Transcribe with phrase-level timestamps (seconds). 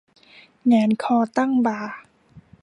[0.63, 1.79] แหงนคอตั้งบ่า